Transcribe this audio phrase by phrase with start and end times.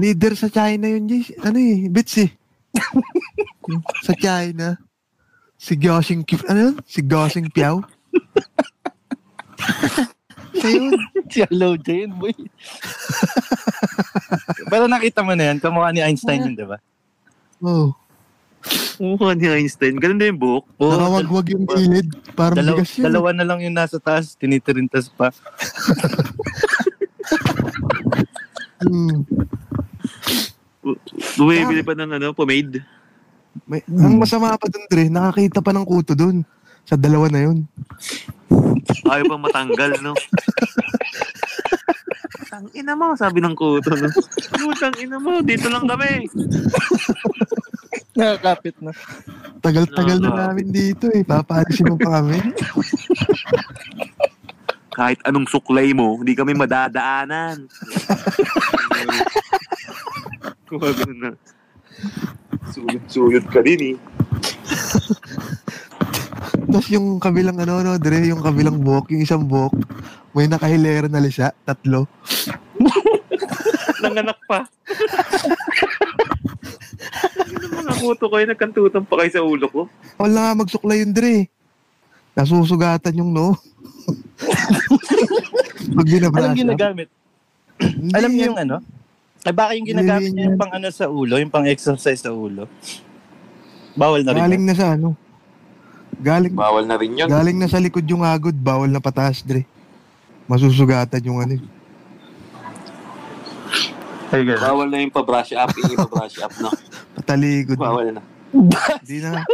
[0.00, 1.22] Leader sa China yun, Jay.
[1.40, 2.30] Ano eh, bits eh.
[4.06, 4.78] sa China.
[5.56, 6.76] Si Gosing, ano yun?
[6.84, 7.80] Si Gosing Piao.
[10.54, 10.92] Siya yun.
[11.26, 12.34] Si Hello Jane, boy.
[14.68, 16.78] Pero nakita mo na yan, kamukha ni Einstein yun, di ba?
[17.64, 17.94] Oh.
[19.00, 19.98] Mukha ni Einstein.
[19.98, 20.64] Ganun din yung buhok.
[20.78, 22.08] Oo, Nakawagwag yung gilid.
[22.32, 23.04] Parang Dalaw- bigas yun.
[23.08, 25.30] dalawa na lang yung nasa taas, tinitirintas pa.
[28.84, 29.24] Hmm.
[31.44, 32.80] Bumibili pa ng ano, pomade.
[33.68, 36.42] May, Ang masama pa dun, Dre, nakakita pa ng kuto dun.
[36.84, 37.64] Sa dalawa na yun.
[39.08, 40.12] Ayaw pang matanggal, no?
[42.52, 44.08] Tang ina mo, sabi ng kuto, no?
[44.52, 46.28] Putang ina mo, dito lang kami.
[48.14, 48.92] Nakakapit na.
[49.64, 51.24] Tagal-tagal na namin dito eh.
[51.24, 52.38] Papaalisin mo pa kami.
[54.94, 57.66] Kahit anong suklay mo, hindi kami madadaanan.
[60.78, 61.30] Ganun na.
[62.74, 63.96] Sulit-sulit ka din eh.
[66.74, 69.78] Tapos yung kabilang ano, no, Dre, yung kabilang buhok, yung isang buhok,
[70.34, 72.10] may nakahilera na lisa, tatlo.
[74.02, 74.66] Nanganak pa.
[77.46, 79.82] Ano mga kuto ko, nagkantutan pa kayo sa ulo ko.
[80.18, 81.46] Wala nga magsuklay yun, Dre.
[82.34, 83.54] Nasusugatan yung no.
[85.94, 87.08] Pag binabrush Anong ginagamit?
[88.18, 88.76] Alam niyo yung ano?
[89.44, 92.32] Ay baka yung ginagamit Hindi niya yung pang ano sa ulo, yung pang exercise sa
[92.32, 92.64] ulo.
[93.92, 94.40] Bawal na rin.
[94.40, 94.68] Galing yun.
[94.68, 95.08] na sa ano.
[96.16, 97.28] Galing, Bawal na rin yun.
[97.28, 99.68] galing na sa likod yung agod, bawal na pataas, Dre.
[100.48, 101.60] Masusugatan yung ano.
[104.32, 104.64] Ay, ganun.
[104.64, 106.72] Bawal na yung pa-brush up, yung pa-brush up, no?
[107.20, 107.76] Pataligod.
[107.76, 108.22] Bawal na.
[109.04, 109.44] Di na,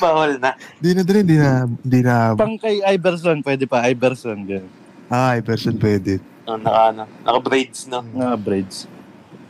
[0.00, 0.56] Bawal na.
[0.80, 2.32] di na, Dre, di na, di na.
[2.34, 3.84] Pang kay Iverson, pwede pa.
[3.86, 4.79] Iverson, ganun.
[5.10, 6.22] Ay, person pwede.
[6.46, 8.06] Oh, naka, ano, naka-braids, no?
[8.14, 8.86] Nga, braids.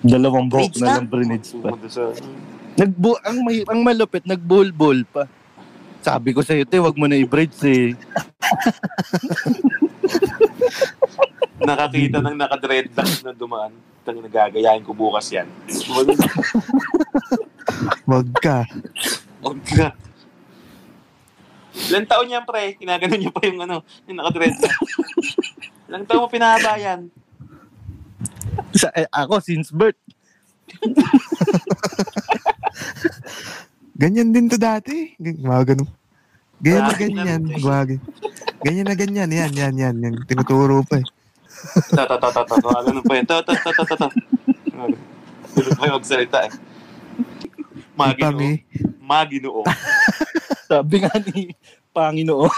[0.00, 0.97] Dalawang buhok na na?
[0.97, 1.77] lang braids pa.
[2.80, 5.28] Nagbu ang may ang malupit, nagbulbul pa.
[6.00, 7.93] Sabi ko sa iyo, te, wag mo na i-braids eh.
[11.60, 13.77] Nakakita ng naka-dreadlocks na dumaan.
[14.00, 15.44] Tang nagagayahin ko bukas yan.
[18.09, 18.65] Wag ka.
[19.44, 19.92] Huwag ka.
[21.92, 22.81] Ilang taon niya, pre?
[22.81, 25.40] Kinaganon niya pa yung ano, yung naka-dreadlocks.
[25.91, 27.11] Ilang taon mo pinahaba yan?
[28.78, 29.99] Sa, eh, ako, since birth.
[33.99, 35.19] Ganyan din to dati.
[35.19, 35.91] Mga ganun.
[36.62, 37.43] Ganyan na na ganyan.
[37.59, 37.99] Gwagi.
[38.62, 39.34] Ganyan na ganyan.
[39.34, 39.99] Yan, yan, yan.
[39.99, 40.15] yan.
[40.31, 41.06] Tinuturo pa eh.
[41.91, 42.69] Ito, ito, ito, ito.
[42.71, 43.27] Ano pa yun?
[43.27, 44.09] Ito, ito, ito, ito, ito.
[45.59, 46.53] Tulog pa yung magsalita eh.
[47.99, 48.47] Maginoo.
[49.03, 49.67] Maginoo.
[50.71, 51.51] Sabi nga ni
[51.91, 52.55] Panginoon.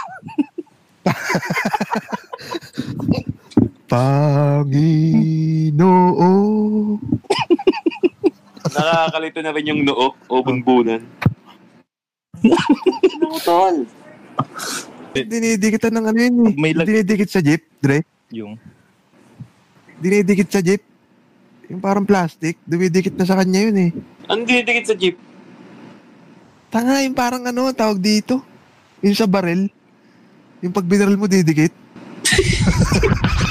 [5.63, 6.99] Panginoon.
[8.73, 11.03] Nakakalito na rin yung noo o bunbunan.
[13.23, 13.77] Ano tol?
[15.15, 16.55] Dinidikitan ng ano yun eh.
[16.59, 18.03] May lag- Dinidikit sa jeep, Dre.
[18.33, 18.57] Yung,
[20.01, 20.83] Dinidikit sa jeep.
[21.69, 22.59] Yung parang plastic.
[22.65, 23.91] Dumidikit na sa kanya yun eh.
[24.27, 25.17] Ang dinidikit sa jeep.
[26.69, 28.41] Tanga, yung parang ano, tawag dito.
[29.01, 29.69] Yung sa barel.
[30.61, 31.73] Yung pag binaril mo, didikit.
[32.33, 32.39] Ha